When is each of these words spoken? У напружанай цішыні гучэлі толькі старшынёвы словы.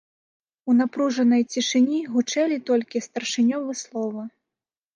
У 0.71 0.73
напружанай 0.77 1.43
цішыні 1.53 1.99
гучэлі 2.15 2.57
толькі 2.73 3.05
старшынёвы 3.09 3.79
словы. 3.87 4.29